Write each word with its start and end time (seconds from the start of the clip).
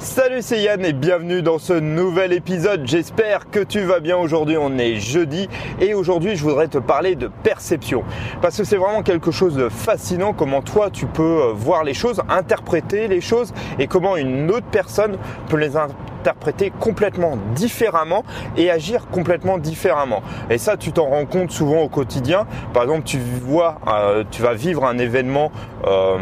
Salut 0.00 0.42
c'est 0.42 0.62
Yann 0.62 0.84
et 0.84 0.92
bienvenue 0.92 1.42
dans 1.42 1.58
ce 1.58 1.72
nouvel 1.72 2.32
épisode. 2.32 2.86
J'espère 2.86 3.50
que 3.50 3.58
tu 3.58 3.80
vas 3.80 3.98
bien 3.98 4.16
aujourd'hui. 4.16 4.56
On 4.56 4.78
est 4.78 4.94
jeudi 4.94 5.48
et 5.80 5.92
aujourd'hui 5.92 6.36
je 6.36 6.44
voudrais 6.44 6.68
te 6.68 6.78
parler 6.78 7.16
de 7.16 7.26
perception 7.42 8.04
parce 8.40 8.56
que 8.56 8.62
c'est 8.62 8.76
vraiment 8.76 9.02
quelque 9.02 9.32
chose 9.32 9.56
de 9.56 9.68
fascinant 9.68 10.34
comment 10.34 10.62
toi 10.62 10.90
tu 10.90 11.06
peux 11.06 11.42
euh, 11.42 11.52
voir 11.52 11.82
les 11.82 11.94
choses, 11.94 12.22
interpréter 12.28 13.08
les 13.08 13.20
choses 13.20 13.52
et 13.80 13.88
comment 13.88 14.16
une 14.16 14.48
autre 14.52 14.68
personne 14.70 15.18
peut 15.48 15.56
les 15.56 15.76
interpréter 15.76 16.72
complètement 16.78 17.36
différemment 17.56 18.22
et 18.56 18.70
agir 18.70 19.08
complètement 19.08 19.58
différemment. 19.58 20.22
Et 20.48 20.58
ça 20.58 20.76
tu 20.76 20.92
t'en 20.92 21.06
rends 21.06 21.26
compte 21.26 21.50
souvent 21.50 21.82
au 21.82 21.88
quotidien. 21.88 22.46
Par 22.72 22.84
exemple 22.84 23.02
tu 23.02 23.18
vois, 23.42 23.80
euh, 23.88 24.22
tu 24.30 24.42
vas 24.42 24.54
vivre 24.54 24.84
un 24.84 24.96
événement 24.98 25.50
euh, 25.88 26.18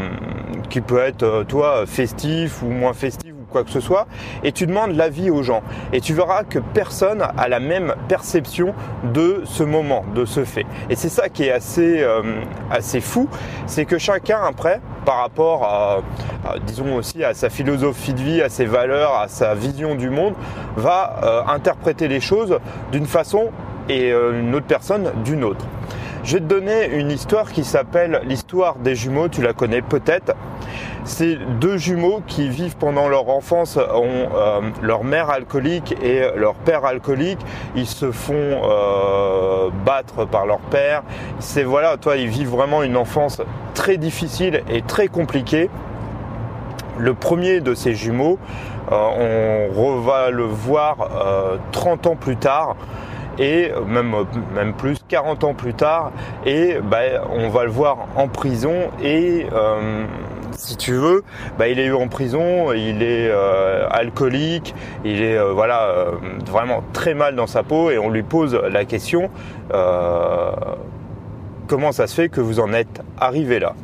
qui 0.71 0.81
peut 0.81 0.99
être 0.99 1.45
toi 1.47 1.85
festif 1.85 2.63
ou 2.63 2.71
moins 2.71 2.95
festif 2.95 3.26
quoi 3.47 3.65
que 3.65 3.71
ce 3.71 3.81
soit, 3.81 4.07
et 4.45 4.53
tu 4.53 4.67
demandes 4.67 4.93
l'avis 4.93 5.31
aux 5.31 5.43
gens. 5.43 5.63
Et 5.93 6.01
tu 6.01 6.13
verras 6.13 6.45
que 6.45 6.59
personne 6.59 7.23
a 7.23 7.49
la 7.49 7.61
même 7.61 7.95
perception 8.09 8.75
de 9.05 9.43
ce 9.45 9.63
moment, 9.63 10.05
de 10.15 10.25
ce 10.25 10.45
fait. 10.45 10.67
Et 10.91 10.97
c'est 10.97 11.09
ça 11.09 11.29
qui 11.29 11.45
est 11.45 11.53
assez, 11.53 12.03
euh, 12.03 12.23
fou, 13.01 13.29
c'est 13.67 13.85
que 13.85 13.99
chacun 13.99 14.41
après, 14.47 14.81
par 15.05 15.19
rapport 15.19 15.65
à, 15.65 15.99
disons 16.67 16.97
aussi 16.97 17.23
à 17.25 17.35
sa 17.35 17.49
philosophie 17.51 18.15
de 18.15 18.21
vie, 18.21 18.43
à 18.43 18.49
ses 18.49 18.65
valeurs, 18.65 19.15
à 19.15 19.29
sa 19.29 19.55
vision 19.55 19.95
du 19.95 20.11
monde, 20.11 20.35
va 20.77 21.21
euh, 21.23 21.43
interpréter 21.47 22.09
les 22.09 22.21
choses 22.21 22.59
d'une 22.93 23.07
façon 23.07 23.51
et 23.89 24.13
euh, 24.13 24.41
une 24.41 24.55
autre 24.55 24.67
personne 24.67 25.13
d'une 25.25 25.45
autre. 25.45 25.65
Je 26.25 26.35
vais 26.35 26.41
te 26.41 26.47
donner 26.47 26.87
une 26.93 27.13
histoire 27.13 27.53
qui 27.53 27.63
s'appelle 27.63 28.21
l'histoire 28.25 28.77
des 28.77 28.97
jumeaux, 28.97 29.29
tu 29.29 29.43
la 29.43 29.53
connais 29.53 29.81
peut-être. 29.81 30.35
C'est 31.07 31.37
deux 31.61 31.77
jumeaux 31.77 32.21
qui 32.27 32.49
vivent 32.49 32.77
pendant 32.77 33.09
leur 33.09 33.29
enfance, 33.29 33.77
ont 33.77 34.29
euh, 34.35 34.61
leur 34.83 35.05
mère 35.05 35.31
alcoolique 35.31 35.95
et 36.03 36.23
leur 36.35 36.55
père 36.55 36.85
alcoolique. 36.85 37.39
Ils 37.77 37.87
se 37.87 38.11
font 38.11 38.35
euh, 38.35 39.71
battre 39.85 40.27
par 40.27 40.47
leur 40.47 40.59
père. 40.59 41.05
C'est 41.39 41.63
voilà, 41.63 41.97
toi, 41.97 42.17
ils 42.17 42.29
vivent 42.29 42.51
vraiment 42.51 42.83
une 42.83 42.97
enfance 42.97 43.41
très 43.73 43.99
difficile 43.99 44.65
et 44.69 44.83
très 44.83 45.07
compliquée. 45.07 45.71
Le 46.99 47.15
premier 47.15 47.61
de 47.61 47.75
ces 47.75 47.95
jumeaux, 47.95 48.41
euh, 48.91 49.69
on 49.77 50.01
va 50.01 50.31
le 50.31 50.45
voir 50.45 51.09
30 51.71 52.09
ans 52.09 52.17
plus 52.17 52.37
tard 52.37 52.75
et 53.39 53.71
même, 53.87 54.15
même 54.55 54.73
plus 54.73 54.99
40 55.09 55.45
ans 55.45 55.55
plus 55.55 55.75
tard 55.75 56.11
et 56.45 56.79
bah, 56.83 56.99
on 57.31 57.49
va 57.49 57.65
le 57.65 57.71
voir 57.71 58.07
en 58.17 58.29
prison 58.29 58.91
et 59.03 59.47
euh, 59.53 60.05
si 60.57 60.77
tu 60.77 60.93
veux, 60.93 61.23
bah, 61.59 61.69
il 61.69 61.79
est 61.79 61.87
eu 61.87 61.95
en 61.95 62.09
prison, 62.09 62.73
il 62.73 63.03
est 63.03 63.29
euh, 63.31 63.87
alcoolique, 63.91 64.75
il 65.05 65.23
est 65.23 65.37
euh, 65.37 65.53
voilà 65.53 66.11
vraiment 66.47 66.83
très 66.93 67.15
mal 67.15 67.37
dans 67.37 67.47
sa 67.47 67.63
peau 67.63 67.91
et 67.91 67.99
on 67.99 68.11
lui 68.11 68.23
pose 68.23 68.55
la 68.55 68.85
question 68.85 69.31
comment 71.67 71.93
ça 71.93 72.07
se 72.07 72.15
fait 72.15 72.29
que 72.29 72.41
vous 72.41 72.61
en 72.61 72.73
êtes 72.73 73.03
arrivé 73.19 73.59
là? 73.59 73.75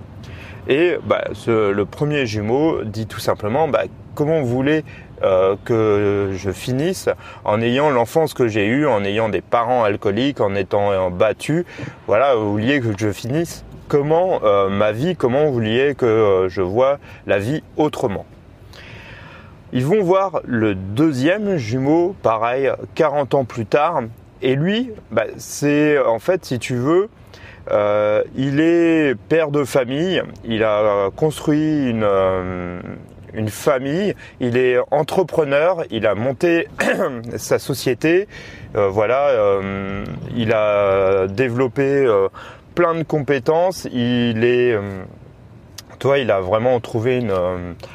Et 0.69 0.97
bah, 1.05 1.25
le 1.47 1.83
premier 1.84 2.27
jumeau 2.27 2.84
dit 2.84 3.07
tout 3.07 3.19
simplement 3.19 3.69
comment 4.14 4.41
vous 4.41 4.47
voulez 4.47 4.84
euh, 5.23 5.57
que 5.64 6.31
je 6.34 6.51
finisse 6.51 7.09
en 7.45 7.61
ayant 7.61 7.91
l'enfance 7.91 8.34
que 8.34 8.48
j'ai 8.48 8.67
eue, 8.67 8.86
en 8.86 9.05
ayant 9.05 9.29
des 9.29 9.41
parents 9.41 9.84
alcooliques, 9.84 10.41
en 10.41 10.55
étant 10.55 11.11
battu. 11.11 11.64
Voilà, 12.07 12.34
vous 12.34 12.53
vouliez 12.53 12.81
que 12.81 12.89
je 12.97 13.12
finisse? 13.12 13.64
Comment 13.93 14.41
euh, 14.43 14.71
ma 14.71 14.91
vie, 14.91 15.17
comment 15.17 15.45
vous 15.45 15.53
vouliez 15.53 15.95
que 15.95 16.07
euh, 16.07 16.48
je 16.48 16.62
vois 16.62 16.98
la 17.27 17.39
vie 17.39 17.62
autrement. 17.77 18.25
Ils 19.75 19.85
vont 19.85 20.03
voir 20.03 20.41
le 20.47 20.75
deuxième 20.75 21.59
jumeau, 21.59 22.17
pareil, 22.23 22.70
40 22.95 23.35
ans 23.35 23.45
plus 23.45 23.67
tard. 23.67 24.05
Et 24.41 24.55
lui, 24.55 24.93
bah, 25.11 25.25
c'est 25.37 25.98
en 25.98 26.19
fait, 26.19 26.43
si 26.47 26.59
tu 26.59 26.75
veux, 26.75 27.11
il 28.35 28.61
est 28.61 29.14
père 29.29 29.51
de 29.51 29.63
famille, 29.64 30.23
il 30.47 30.64
a 30.64 31.11
construit 31.14 31.91
une, 31.91 33.48
famille, 33.48 34.14
il 34.41 34.57
est 34.57 34.79
entrepreneur, 34.91 35.85
il 35.91 36.07
a 36.07 36.14
monté 36.14 36.67
sa 37.36 37.58
société, 37.58 38.27
euh, 38.75 38.89
voilà, 38.89 39.29
euh, 39.29 40.05
il 40.35 40.52
a 40.52 41.27
développé 41.27 41.83
euh, 41.83 42.29
plein 42.74 42.94
de 42.94 43.02
compétences, 43.02 43.86
il 43.92 44.44
est 44.44 44.77
toi, 45.98 46.18
il 46.18 46.30
a 46.30 46.40
vraiment 46.40 46.80
trouvé 46.80 47.18
une, 47.18 47.33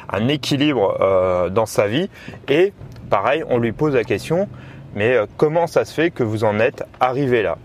un 0.08 0.28
équilibre 0.28 1.48
dans 1.50 1.66
sa 1.66 1.88
vie. 1.88 2.08
Et 2.48 2.72
pareil, 3.10 3.44
on 3.48 3.58
lui 3.58 3.72
pose 3.72 3.94
la 3.94 4.04
question, 4.04 4.48
mais 4.94 5.16
comment 5.36 5.66
ça 5.66 5.84
se 5.84 5.92
fait 5.92 6.10
que 6.10 6.22
vous 6.22 6.44
en 6.44 6.58
êtes 6.58 6.84
arrivé 7.00 7.42
là? 7.42 7.58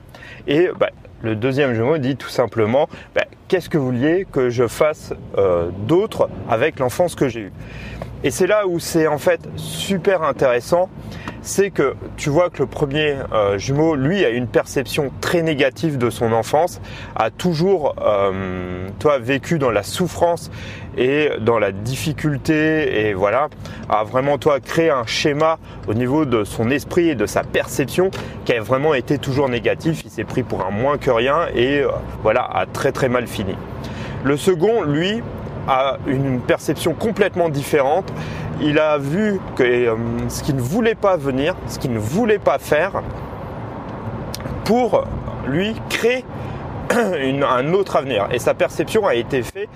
Et 0.47 0.69
bah, 0.78 0.90
le 1.22 1.35
deuxième 1.35 1.74
jumeau 1.74 1.97
dit 1.97 2.18
tout 2.18 2.29
simplement 2.29 2.90
bah, 3.16 3.24
qu'est-ce 3.47 3.69
que 3.69 3.78
vous 3.78 3.85
vouliez 3.85 4.28
que 4.30 4.50
je 4.50 4.68
fasse 4.68 5.13
euh, 5.38 5.69
d'autre 5.88 6.30
avec 6.50 6.80
l'enfance 6.80 7.16
que 7.16 7.30
j'ai 7.30 7.40
eue? 7.41 7.53
Et 8.24 8.31
c'est 8.31 8.47
là 8.47 8.68
où 8.68 8.80
c'est 8.80 9.07
en 9.07 9.18
fait 9.18 9.40
super 9.56 10.24
intéressant, 10.24 10.90
c'est 11.44 11.72
que 11.72 11.96
tu 12.16 12.30
vois 12.30 12.50
que 12.50 12.59
le 12.59 12.66
premier 12.66 13.18
euh, 13.34 13.58
jumeau, 13.58 13.96
lui, 13.96 14.24
a 14.26 14.30
une 14.30 14.48
perception 14.48 15.12
très 15.22 15.42
négative 15.42 15.98
de 15.98 16.09
son 16.09 16.31
enfance, 16.31 16.81
a 17.16 17.30
toujours, 17.30 17.96
euh, 18.02 18.88
toi, 19.00 19.20
vécu 19.20 19.59
dans 19.59 19.70
la 19.70 19.84
souffrance 19.84 20.50
et 20.98 21.30
dans 21.42 21.59
la 21.59 21.72
difficulté, 21.72 23.08
et 23.08 23.14
voilà, 23.14 23.50
a 23.90 24.06
vraiment, 24.06 24.38
toi, 24.38 24.62
créé 24.62 24.90
un 24.90 25.06
schéma 25.06 25.59
au 25.88 25.94
niveau 25.94 26.24
de 26.26 26.46
son 26.46 26.70
esprit 26.70 27.09
et 27.09 27.16
de 27.16 27.26
sa 27.26 27.44
perception 27.44 28.10
qui 28.46 28.54
a 28.54 28.62
vraiment 28.62 28.94
été 28.94 29.18
toujours 29.18 29.50
négatif. 29.50 30.02
Il 30.06 30.12
s'est 30.12 30.24
pris 30.24 30.44
pour 30.44 30.66
un 30.66 30.72
moins 30.72 30.98
que 30.98 31.12
rien 31.12 31.48
et 31.54 31.81
euh, 31.81 31.90
voilà, 32.22 32.44
a 32.44 32.66
très 32.66 32.94
très 32.94 33.10
mal 33.10 33.28
fini. 33.28 33.56
Le 34.24 34.38
second, 34.38 34.84
lui, 34.84 35.22
a 35.68 35.98
une 36.08 36.40
perception 36.40 36.94
complètement 36.94 37.50
différente. 37.50 38.12
Il 38.66 38.79
a 38.79 38.97
vu 38.97 39.41
que 39.57 39.63
euh, 39.63 39.96
ce 40.29 40.41
qu'il 40.41 40.56
ne 40.56 40.62
voulait 40.62 40.96
pas 40.96 41.18
venir, 41.18 41.53
ce 41.68 41.78
qu'il 41.78 41.91
ne 41.91 42.00
voulait 42.00 42.40
pas 42.40 42.59
faire, 42.59 43.03
pour 44.63 45.03
lui 45.46 45.75
créer 45.90 46.24
un 46.90 47.74
autre 47.74 47.97
avenir. 47.97 48.29
Et 48.31 48.40
sa 48.40 48.53
perception 48.53 49.06
a 49.06 49.16
été 49.16 49.44
faite, 49.44 49.68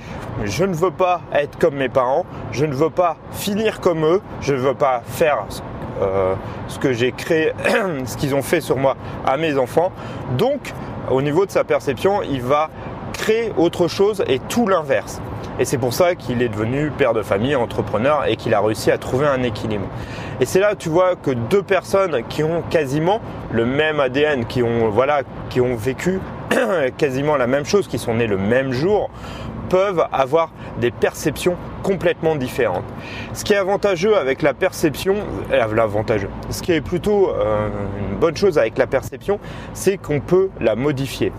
je 0.45 0.63
ne 0.63 0.73
veux 0.73 0.91
pas 0.91 1.19
être 1.33 1.57
comme 1.59 1.75
mes 1.75 1.89
parents, 1.89 2.25
je 2.51 2.65
ne 2.65 2.73
veux 2.73 2.89
pas 2.89 3.17
finir 3.31 3.81
comme 3.81 4.05
eux, 4.05 4.21
je 4.39 4.53
ne 4.53 4.59
veux 4.59 4.73
pas 4.73 5.01
faire 5.05 5.45
euh, 6.01 6.35
ce 6.69 6.79
que 6.79 6.93
j'ai 6.93 7.11
créé, 7.11 7.51
ce 8.05 8.15
qu'ils 8.15 8.35
ont 8.35 8.41
fait 8.41 8.61
sur 8.61 8.77
moi 8.77 8.95
à 9.25 9.35
mes 9.35 9.57
enfants. 9.57 9.91
Donc, 10.37 10.73
au 11.11 11.21
niveau 11.21 11.45
de 11.45 11.51
sa 11.51 11.65
perception, 11.65 12.21
il 12.21 12.41
va 12.41 12.69
créer 13.17 13.51
autre 13.57 13.87
chose 13.87 14.23
et 14.27 14.39
tout 14.39 14.67
l'inverse. 14.67 15.21
Et 15.59 15.65
c'est 15.65 15.79
pour 15.79 15.93
ça 15.93 16.13
qu'il 16.15 16.41
est 16.43 16.49
devenu 16.49 16.91
père 16.91 17.13
de 17.13 17.23
famille, 17.23 17.55
entrepreneur 17.55 18.25
et 18.27 18.35
qu'il 18.35 18.53
a 18.53 18.61
réussi 18.61 18.91
à 18.91 18.97
trouver 18.97 19.25
un 19.25 19.41
équilibre. 19.41 19.87
Et 20.39 20.45
c'est 20.45 20.59
là, 20.59 20.75
tu 20.75 20.89
vois, 20.89 21.15
que 21.15 21.31
deux 21.31 21.63
personnes 21.63 22.21
qui 22.29 22.43
ont 22.43 22.61
quasiment 22.69 23.21
le 23.51 23.65
même 23.65 23.99
ADN, 23.99 24.45
qui 24.45 24.61
ont, 24.61 24.89
voilà, 24.89 25.23
qui 25.49 25.59
ont 25.59 25.75
vécu 25.75 26.19
quasiment 26.97 27.37
la 27.37 27.47
même 27.47 27.65
chose, 27.65 27.87
qui 27.87 27.97
sont 27.97 28.13
nés 28.13 28.27
le 28.27 28.37
même 28.37 28.71
jour, 28.71 29.09
peuvent 29.67 30.05
avoir 30.13 30.51
des 30.79 30.91
perceptions 30.91 31.55
complètement 31.83 32.35
différentes. 32.35 32.85
Ce 33.33 33.43
qui 33.43 33.53
est 33.53 33.57
avantageux 33.57 34.15
avec 34.15 34.41
la 34.41 34.53
perception, 34.53 35.15
euh, 35.51 35.73
l'avantageux, 35.73 36.29
ce 36.49 36.61
qui 36.61 36.71
est 36.71 36.81
plutôt 36.81 37.29
euh, 37.29 37.67
une 38.11 38.17
bonne 38.17 38.37
chose 38.37 38.57
avec 38.57 38.77
la 38.77 38.87
perception, 38.87 39.39
c'est 39.73 39.97
qu'on 39.97 40.19
peut 40.19 40.49
la 40.59 40.75
modifier. 40.75 41.31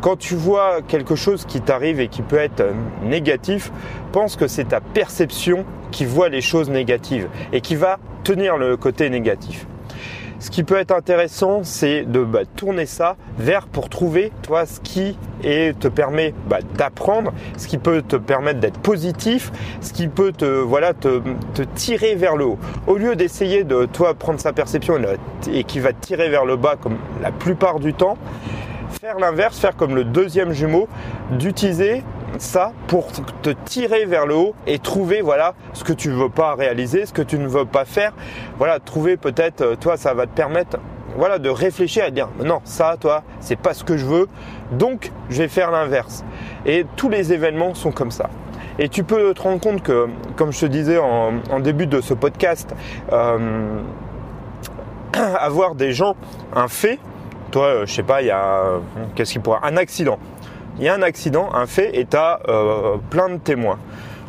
Quand 0.00 0.16
tu 0.16 0.36
vois 0.36 0.80
quelque 0.86 1.16
chose 1.16 1.44
qui 1.44 1.60
t'arrive 1.60 1.98
et 1.98 2.08
qui 2.08 2.22
peut 2.22 2.36
être 2.36 2.60
euh, 2.60 2.72
négatif, 3.02 3.72
pense 4.12 4.36
que 4.36 4.46
c'est 4.46 4.68
ta 4.68 4.80
perception 4.80 5.64
qui 5.90 6.04
voit 6.04 6.28
les 6.28 6.40
choses 6.40 6.70
négatives 6.70 7.28
et 7.52 7.60
qui 7.60 7.74
va 7.74 7.98
tenir 8.22 8.58
le 8.58 8.76
côté 8.76 9.10
négatif. 9.10 9.66
Ce 10.40 10.50
qui 10.50 10.62
peut 10.62 10.76
être 10.76 10.92
intéressant, 10.92 11.64
c'est 11.64 12.04
de 12.04 12.22
bah, 12.22 12.42
tourner 12.54 12.86
ça 12.86 13.16
vers 13.38 13.66
pour 13.66 13.88
trouver 13.88 14.30
toi 14.42 14.66
ce 14.66 14.78
qui 14.78 15.18
te 15.42 15.88
permet 15.88 16.32
bah, 16.48 16.58
d'apprendre, 16.76 17.32
ce 17.56 17.66
qui 17.66 17.76
peut 17.76 18.02
te 18.02 18.14
permettre 18.14 18.60
d'être 18.60 18.78
positif, 18.78 19.50
ce 19.80 19.92
qui 19.92 20.06
peut 20.06 20.30
te 20.30 20.44
voilà 20.44 20.94
te, 20.94 21.20
tirer 21.74 22.14
vers 22.14 22.36
le 22.36 22.44
haut. 22.44 22.58
Au 22.86 22.96
lieu 22.98 23.16
d'essayer 23.16 23.64
de 23.64 23.86
toi 23.86 24.14
prendre 24.14 24.38
sa 24.38 24.52
perception 24.52 25.00
et 25.52 25.64
qui 25.64 25.80
va 25.80 25.92
te 25.92 26.06
tirer 26.06 26.28
vers 26.28 26.44
le 26.44 26.56
bas 26.56 26.76
comme 26.80 26.98
la 27.20 27.32
plupart 27.32 27.80
du 27.80 27.92
temps, 27.92 28.16
faire 28.88 29.18
l'inverse, 29.18 29.58
faire 29.58 29.76
comme 29.76 29.94
le 29.94 30.04
deuxième 30.04 30.52
jumeau, 30.52 30.88
d'utiliser 31.30 32.02
ça 32.38 32.72
pour 32.86 33.08
te 33.42 33.50
tirer 33.50 34.04
vers 34.04 34.26
le 34.26 34.36
haut 34.36 34.54
et 34.66 34.78
trouver 34.78 35.22
voilà 35.22 35.54
ce 35.72 35.82
que 35.84 35.92
tu 35.92 36.08
ne 36.08 36.14
veux 36.14 36.28
pas 36.28 36.54
réaliser, 36.54 37.06
ce 37.06 37.12
que 37.12 37.22
tu 37.22 37.38
ne 37.38 37.48
veux 37.48 37.64
pas 37.64 37.84
faire. 37.84 38.12
Voilà, 38.58 38.80
trouver 38.80 39.16
peut-être 39.16 39.62
euh, 39.62 39.76
toi 39.76 39.96
ça 39.96 40.14
va 40.14 40.26
te 40.26 40.34
permettre 40.34 40.78
voilà 41.16 41.38
de 41.38 41.48
réfléchir 41.48 42.04
et 42.04 42.10
de 42.10 42.14
dire 42.14 42.28
non, 42.44 42.60
ça 42.64 42.96
toi, 43.00 43.22
c'est 43.40 43.58
pas 43.58 43.74
ce 43.74 43.82
que 43.82 43.96
je 43.96 44.06
veux. 44.06 44.28
Donc, 44.72 45.10
je 45.30 45.38
vais 45.38 45.48
faire 45.48 45.70
l'inverse. 45.70 46.24
Et 46.64 46.86
tous 46.96 47.08
les 47.08 47.32
événements 47.32 47.74
sont 47.74 47.90
comme 47.90 48.10
ça. 48.10 48.30
Et 48.78 48.88
tu 48.88 49.02
peux 49.02 49.34
te 49.34 49.42
rendre 49.42 49.60
compte 49.60 49.82
que, 49.82 50.08
comme 50.36 50.52
je 50.52 50.60
te 50.60 50.66
disais 50.66 50.98
en, 50.98 51.60
début 51.60 51.88
de 51.88 52.00
ce 52.00 52.14
podcast, 52.14 52.72
euh, 53.12 53.80
avoir 55.12 55.74
des 55.74 55.92
gens, 55.92 56.14
un 56.54 56.68
fait, 56.68 57.00
toi, 57.50 57.64
euh, 57.64 57.86
je 57.86 57.92
sais 57.92 58.02
pas, 58.02 58.22
il 58.22 58.28
y 58.28 58.30
a, 58.30 58.62
un 59.62 59.76
accident. 59.76 60.18
Il 60.78 60.84
y 60.84 60.88
a 60.88 60.94
un 60.94 61.02
accident, 61.02 61.52
un 61.54 61.66
fait, 61.66 61.98
et 61.98 62.06
tu 62.06 62.16
as 62.16 62.40
euh, 62.48 62.96
plein 63.10 63.28
de 63.28 63.38
témoins 63.38 63.78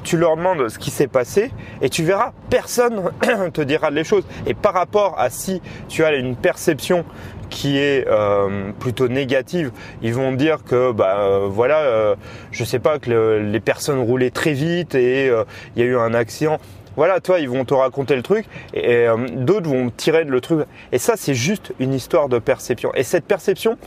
tu 0.02 0.16
leur 0.16 0.38
demandes 0.38 0.70
ce 0.70 0.80
qui 0.80 0.92
s'est 0.92 1.10
passé 1.10 1.52
et 1.82 1.90
tu 1.90 2.04
verras, 2.04 2.32
personne 2.50 3.12
te 3.54 3.60
dira 3.60 3.92
les 3.92 4.06
choses. 4.06 4.24
Et 4.48 4.54
par 4.54 4.74
rapport 4.74 5.20
à 5.20 5.30
si 5.30 5.62
tu 5.90 6.06
as 6.06 6.16
une 6.16 6.38
perception 6.38 7.04
qui 7.50 7.78
est 7.78 8.08
euh, 8.08 8.72
plutôt 8.80 9.10
négative, 9.10 9.72
ils 10.02 10.14
vont 10.14 10.32
dire 10.32 10.64
que 10.64 10.94
bah 10.94 11.42
voilà, 11.50 12.16
je 12.50 12.64
sais 12.64 12.80
pas 12.80 12.98
que 12.98 13.42
les 13.44 13.60
personnes 13.60 14.00
roulaient 14.00 14.32
très 14.32 14.54
vite 14.54 14.96
et 14.96 15.28
il 15.76 15.82
y 15.82 15.86
a 15.86 15.86
eu 15.86 15.98
un 15.98 16.14
accident. 16.14 16.60
Voilà, 17.00 17.20
toi, 17.20 17.40
ils 17.40 17.50
vont 17.50 17.66
te 17.66 17.74
raconter 17.74 18.16
le 18.16 18.22
truc 18.22 18.46
et, 18.74 19.08
d'autres 19.32 19.70
vont 19.70 19.90
tirer 19.90 20.26
le 20.26 20.42
truc. 20.42 20.66
Et 20.92 20.98
ça, 20.98 21.14
c'est 21.16 21.34
juste 21.34 21.74
une 21.80 21.94
histoire 21.94 22.30
de 22.30 22.40
perception. 22.40 22.92
Et 22.94 23.04
cette 23.04 23.26
perception, 23.26 23.78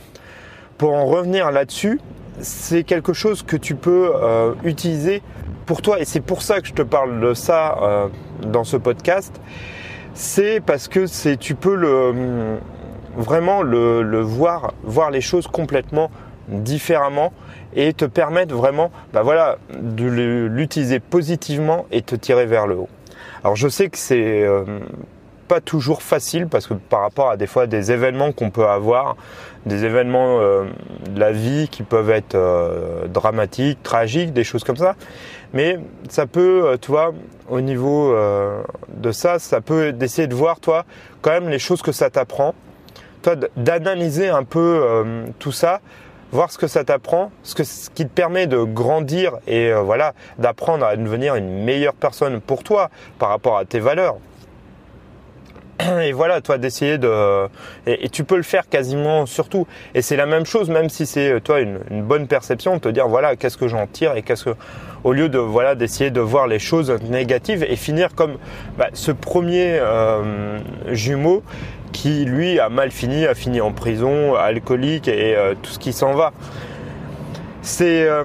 pour 0.77 0.93
en 0.93 1.05
revenir 1.05 1.51
là-dessus, 1.51 1.99
c'est 2.39 2.83
quelque 2.83 3.13
chose 3.13 3.43
que 3.43 3.55
tu 3.55 3.75
peux 3.75 4.11
utiliser 4.63 5.21
pour 5.65 5.81
toi, 5.81 5.99
et 5.99 6.05
c'est 6.05 6.19
pour 6.19 6.41
ça 6.41 6.61
que 6.61 6.67
je 6.67 6.73
te 6.73 6.81
parle 6.81 7.19
de 7.19 7.33
ça 7.33 7.77
euh, 7.81 8.07
dans 8.41 8.63
ce 8.63 8.77
podcast, 8.77 9.39
c'est 10.13 10.59
parce 10.59 10.87
que 10.87 11.05
c'est 11.05 11.37
tu 11.37 11.55
peux 11.55 11.75
le 11.75 12.57
vraiment 13.15 13.61
le, 13.61 14.21
voir, 14.21 14.73
voir 14.83 15.11
les 15.11 15.21
choses 15.21 15.47
complètement 15.47 16.09
différemment 16.47 17.31
et 17.75 17.93
te 17.93 18.05
permettre 18.05 18.55
vraiment 18.55 18.91
bah 19.13 19.21
voilà, 19.21 19.57
de 19.71 20.05
l'utiliser 20.47 20.99
positivement 20.99 21.85
et 21.91 22.01
te 22.01 22.15
tirer 22.15 22.45
vers 22.45 22.67
le 22.67 22.75
haut. 22.75 22.89
Alors 23.43 23.55
je 23.55 23.67
sais 23.67 23.89
que 23.89 23.97
c'est 23.97 24.43
euh, 24.43 24.63
pas 25.47 25.61
toujours 25.61 26.01
facile 26.01 26.47
parce 26.47 26.67
que 26.67 26.73
par 26.73 27.01
rapport 27.01 27.29
à 27.29 27.37
des 27.37 27.47
fois 27.47 27.67
des 27.67 27.91
événements 27.91 28.31
qu'on 28.31 28.49
peut 28.49 28.67
avoir, 28.67 29.15
des 29.65 29.85
événements 29.85 30.39
euh, 30.39 30.65
de 31.09 31.19
la 31.19 31.31
vie 31.31 31.67
qui 31.69 31.83
peuvent 31.83 32.09
être 32.09 32.35
euh, 32.35 33.07
dramatiques, 33.07 33.81
tragiques, 33.83 34.33
des 34.33 34.43
choses 34.43 34.63
comme 34.63 34.77
ça. 34.77 34.95
Mais 35.53 35.79
ça 36.09 36.25
peut, 36.25 36.77
tu 36.81 36.89
vois, 36.89 37.13
au 37.47 37.61
niveau 37.61 38.15
de 38.87 39.11
ça, 39.11 39.37
ça 39.37 39.61
peut 39.61 39.91
d'essayer 39.91 40.27
de 40.27 40.33
voir, 40.33 40.59
toi, 40.59 40.83
quand 41.21 41.29
même 41.29 41.47
les 41.47 41.59
choses 41.59 41.83
que 41.83 41.91
ça 41.91 42.09
t'apprend, 42.09 42.55
toi, 43.21 43.35
d'analyser 43.55 44.29
un 44.29 44.45
peu 44.45 45.05
tout 45.37 45.51
ça, 45.51 45.79
voir 46.33 46.51
ce 46.51 46.57
que 46.57 46.67
ça 46.67 46.83
t'apprend, 46.83 47.31
ce, 47.43 47.63
ce 47.63 47.89
qui 47.89 48.05
te 48.05 48.11
permet 48.11 48.47
de 48.47 48.57
grandir 48.57 49.37
et 49.47 49.71
voilà, 49.73 50.13
d'apprendre 50.37 50.85
à 50.85 50.97
devenir 50.97 51.35
une 51.35 51.63
meilleure 51.63 51.93
personne 51.93 52.41
pour 52.41 52.63
toi 52.63 52.89
par 53.19 53.29
rapport 53.29 53.57
à 53.57 53.63
tes 53.63 53.79
valeurs 53.79 54.17
et 56.01 56.11
voilà, 56.11 56.41
toi 56.41 56.57
d'essayer 56.57 56.97
de 56.97 57.47
et, 57.87 58.09
tu 58.09 58.23
peux 58.23 58.37
le 58.37 58.43
faire 58.43 58.69
quasiment 58.69 59.25
surtout. 59.25 59.67
Et 59.95 60.01
c'est 60.01 60.15
la 60.15 60.25
même 60.25 60.45
chose, 60.45 60.69
même 60.69 60.89
si 60.89 61.05
c'est 61.05 61.41
toi 61.41 61.59
une, 61.59 61.79
bonne 62.03 62.27
perception, 62.27 62.75
de 62.75 62.79
te 62.79 62.89
dire 62.89 63.07
voilà 63.07 63.35
qu'est-ce 63.35 63.57
que 63.57 63.67
j'en 63.67 63.87
tire 63.87 64.15
et 64.15 64.21
qu'est-ce 64.21 64.45
que 64.45 64.55
au 65.03 65.13
lieu 65.13 65.29
de 65.29 65.39
voilà 65.39 65.75
d'essayer 65.75 66.11
de 66.11 66.21
voir 66.21 66.47
les 66.47 66.59
choses 66.59 66.91
négatives 67.09 67.65
et 67.67 67.75
finir 67.75 68.15
comme 68.15 68.37
bah, 68.77 68.87
ce 68.93 69.11
premier 69.11 69.77
euh, 69.79 70.59
jumeau 70.91 71.43
qui 71.93 72.25
lui 72.25 72.59
a 72.59 72.67
mal 72.67 72.91
fini, 72.91 73.25
a 73.25 73.33
fini 73.33 73.61
en 73.61 73.71
prison, 73.71 74.35
alcoolique 74.35 75.07
et 75.07 75.37
euh, 75.37 75.53
tout 75.61 75.71
ce 75.71 75.79
qui 75.79 75.93
s'en 75.93 76.13
va. 76.13 76.33
C'est 77.61 78.05
euh, 78.09 78.23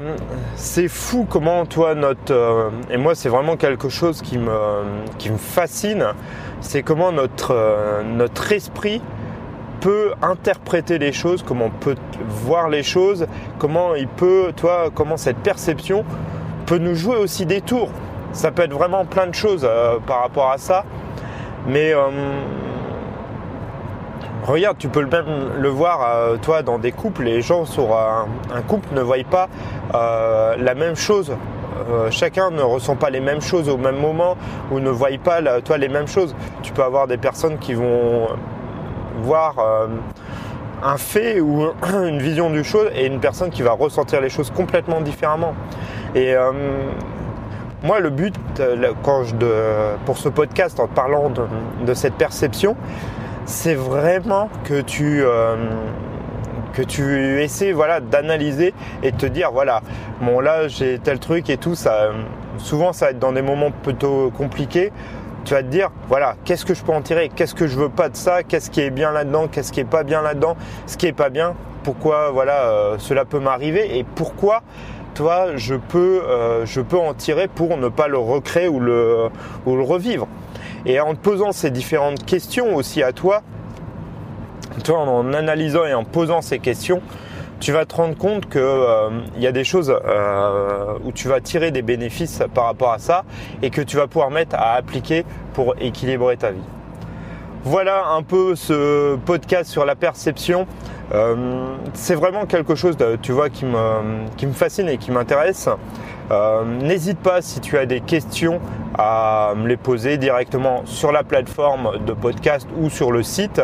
fou 0.88 1.24
comment 1.30 1.64
toi 1.64 1.94
notre 1.94 2.72
et 2.90 2.96
moi 2.96 3.14
c'est 3.14 3.28
vraiment 3.28 3.56
quelque 3.56 3.88
chose 3.88 4.20
qui 4.20 4.36
me 4.36 4.82
qui 5.18 5.30
me 5.30 5.36
fascine 5.36 6.06
c'est 6.60 6.82
comment 6.82 7.12
notre, 7.12 7.54
euh, 7.54 8.02
notre 8.02 8.52
esprit 8.52 9.00
peut 9.80 10.12
interpréter 10.22 10.98
les 10.98 11.12
choses, 11.12 11.42
comment 11.42 11.66
on 11.66 11.70
peut 11.70 11.94
voir 12.26 12.68
les 12.68 12.82
choses, 12.82 13.26
comment 13.58 13.94
il 13.94 14.08
peut, 14.08 14.52
toi, 14.56 14.90
comment 14.92 15.16
cette 15.16 15.38
perception 15.38 16.04
peut 16.66 16.78
nous 16.78 16.94
jouer 16.94 17.16
aussi 17.16 17.46
des 17.46 17.60
tours. 17.60 17.90
Ça 18.32 18.50
peut 18.50 18.62
être 18.62 18.72
vraiment 18.72 19.04
plein 19.04 19.28
de 19.28 19.34
choses 19.34 19.64
euh, 19.64 19.98
par 20.04 20.22
rapport 20.22 20.50
à 20.50 20.58
ça. 20.58 20.84
Mais 21.66 21.92
euh, 21.94 22.08
regarde, 24.48 24.78
tu 24.78 24.88
peux 24.88 25.04
même 25.04 25.52
le 25.58 25.68
voir, 25.68 26.38
toi, 26.40 26.62
dans 26.62 26.78
des 26.78 26.92
couples. 26.92 27.24
Les 27.24 27.42
gens 27.42 27.64
sur 27.64 27.96
un, 27.96 28.26
un 28.52 28.62
couple 28.62 28.94
ne 28.94 29.00
voient 29.00 29.16
pas 29.30 29.48
la 29.92 30.74
même 30.74 30.96
chose 30.96 31.32
euh, 31.90 32.10
chacun 32.10 32.50
ne 32.50 32.60
ressent 32.60 32.96
pas 32.96 33.08
les 33.08 33.20
mêmes 33.20 33.40
choses 33.40 33.68
au 33.68 33.78
même 33.78 33.98
moment 33.98 34.36
ou 34.70 34.78
ne 34.80 34.90
voit 34.90 35.08
pas 35.22 35.40
toi 35.62 35.78
les 35.78 35.88
mêmes 35.88 36.08
choses. 36.08 36.34
Tu 36.62 36.72
peux 36.72 36.82
avoir 36.82 37.06
des 37.06 37.16
personnes 37.16 37.58
qui 37.58 37.74
vont 37.74 38.28
voir 39.22 39.58
euh, 39.58 39.86
un 40.82 40.96
fait 40.96 41.40
ou 41.40 41.68
une 42.04 42.18
vision 42.18 42.50
du 42.50 42.62
chose 42.62 42.90
et 42.94 43.06
une 43.06 43.20
personne 43.20 43.50
qui 43.50 43.62
va 43.62 43.72
ressentir 43.72 44.20
les 44.20 44.28
choses 44.28 44.50
complètement 44.50 45.00
différemment. 45.00 45.54
Et 46.14 46.34
euh, 46.34 46.52
moi, 47.82 48.00
le 48.00 48.10
but 48.10 48.34
quand 49.04 49.22
je, 49.24 49.34
pour 50.04 50.18
ce 50.18 50.28
podcast, 50.28 50.80
en 50.80 50.88
parlant 50.88 51.30
de 51.30 51.94
cette 51.94 52.14
perception, 52.14 52.76
c'est 53.48 53.74
vraiment 53.74 54.50
que 54.64 54.82
tu 54.82 55.24
que 56.74 56.82
tu 56.82 57.40
essaies 57.42 57.72
voilà 57.72 58.00
d'analyser 58.00 58.74
et 59.02 59.10
de 59.10 59.16
te 59.16 59.24
dire 59.24 59.50
voilà 59.52 59.80
bon 60.20 60.38
là 60.38 60.68
j'ai 60.68 60.98
tel 60.98 61.18
truc 61.18 61.48
et 61.48 61.56
tout 61.56 61.74
ça 61.74 62.10
souvent 62.58 62.92
ça 62.92 63.06
va 63.06 63.10
être 63.12 63.18
dans 63.18 63.32
des 63.32 63.42
moments 63.42 63.70
plutôt 63.70 64.30
compliqués. 64.36 64.92
Tu 65.44 65.54
vas 65.54 65.62
te 65.62 65.68
dire 65.68 65.90
voilà 66.08 66.36
qu'est-ce 66.44 66.66
que 66.66 66.74
je 66.74 66.84
peux 66.84 66.92
en 66.92 67.00
tirer? 67.00 67.30
Qu'est-ce 67.34 67.54
que 67.54 67.66
je 67.66 67.78
veux 67.78 67.88
pas 67.88 68.10
de 68.10 68.16
ça? 68.16 68.42
Qu'est-ce 68.42 68.70
qui 68.70 68.82
est 68.82 68.90
bien 68.90 69.12
là-dedans? 69.12 69.48
Qu'est-ce 69.50 69.72
qui 69.72 69.80
est 69.80 69.84
pas 69.84 70.02
bien 70.02 70.20
là-dedans? 70.20 70.56
Ce 70.86 70.98
qui 70.98 71.06
est 71.06 71.12
pas 71.12 71.30
bien 71.30 71.54
pourquoi 71.84 72.30
voilà 72.30 72.64
euh, 72.64 72.96
cela 72.98 73.24
peut 73.24 73.40
m'arriver? 73.40 73.98
Et 73.98 74.04
pourquoi 74.04 74.60
toi 75.14 75.56
je 75.56 75.74
peux 75.74 76.22
euh, 76.22 76.66
je 76.66 76.82
peux 76.82 76.98
en 76.98 77.14
tirer 77.14 77.48
pour 77.48 77.78
ne 77.78 77.88
pas 77.88 78.08
le 78.08 78.18
recréer 78.18 78.68
ou 78.68 78.78
le 78.78 79.30
revivre? 79.64 80.28
Et 80.86 81.00
en 81.00 81.14
te 81.14 81.20
posant 81.20 81.52
ces 81.52 81.70
différentes 81.70 82.24
questions 82.24 82.74
aussi 82.74 83.02
à 83.02 83.12
toi 83.12 83.42
toi, 84.78 84.98
en 85.00 85.32
analysant 85.32 85.84
et 85.84 85.94
en 85.94 86.04
posant 86.04 86.40
ces 86.40 86.58
questions, 86.58 87.00
tu 87.60 87.72
vas 87.72 87.84
te 87.84 87.94
rendre 87.94 88.16
compte 88.16 88.48
qu'il 88.48 88.60
euh, 88.60 89.10
y 89.38 89.46
a 89.46 89.52
des 89.52 89.64
choses 89.64 89.92
euh, 89.92 90.94
où 91.04 91.12
tu 91.12 91.28
vas 91.28 91.40
tirer 91.40 91.70
des 91.70 91.82
bénéfices 91.82 92.42
par 92.54 92.64
rapport 92.64 92.92
à 92.92 92.98
ça 92.98 93.24
et 93.62 93.70
que 93.70 93.80
tu 93.80 93.96
vas 93.96 94.06
pouvoir 94.06 94.30
mettre 94.30 94.54
à 94.54 94.74
appliquer 94.74 95.24
pour 95.54 95.74
équilibrer 95.80 96.36
ta 96.36 96.52
vie. 96.52 96.62
Voilà 97.64 98.06
un 98.10 98.22
peu 98.22 98.54
ce 98.54 99.16
podcast 99.16 99.68
sur 99.68 99.84
la 99.84 99.96
perception. 99.96 100.66
Euh, 101.12 101.74
c'est 101.94 102.14
vraiment 102.14 102.46
quelque 102.46 102.76
chose, 102.76 102.96
tu 103.20 103.32
vois, 103.32 103.50
qui 103.50 103.64
me, 103.64 104.28
qui 104.36 104.46
me 104.46 104.52
fascine 104.52 104.88
et 104.88 104.98
qui 104.98 105.10
m'intéresse. 105.10 105.68
N'hésite 106.82 107.18
pas 107.18 107.40
si 107.40 107.58
tu 107.58 107.78
as 107.78 107.86
des 107.86 108.00
questions 108.00 108.60
à 108.98 109.54
me 109.56 109.68
les 109.68 109.76
poser 109.76 110.18
directement 110.18 110.82
sur 110.84 111.12
la 111.12 111.22
plateforme 111.22 112.04
de 112.04 112.12
podcast 112.12 112.68
ou 112.76 112.90
sur 112.90 113.12
le 113.12 113.22
site. 113.22 113.62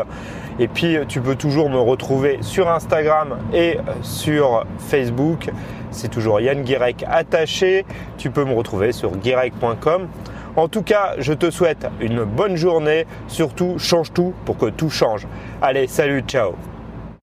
Et 0.59 0.69
puis 0.69 0.97
tu 1.09 1.21
peux 1.21 1.35
toujours 1.35 1.69
me 1.69 1.79
retrouver 1.79 2.39
sur 2.41 2.71
Instagram 2.71 3.37
et 3.53 3.79
sur 4.03 4.65
Facebook. 4.79 5.51
C'est 5.91 6.09
toujours 6.09 6.41
Yann 6.41 6.63
Guirec 6.63 7.05
attaché. 7.09 7.85
Tu 8.19 8.31
peux 8.31 8.45
me 8.45 8.55
retrouver 8.55 8.93
sur 8.93 9.11
guirec.com. 9.17 10.09
En 10.57 10.69
tout 10.69 10.83
cas, 10.83 11.15
je 11.19 11.33
te 11.33 11.51
souhaite 11.51 11.87
une 12.01 12.23
bonne 12.25 12.57
journée. 12.57 13.07
Surtout, 13.27 13.77
change 13.79 14.13
tout 14.13 14.35
pour 14.45 14.57
que 14.57 14.67
tout 14.67 14.91
change. 14.91 15.27
Allez, 15.61 15.89
salut, 15.89 16.23
ciao 16.27 16.55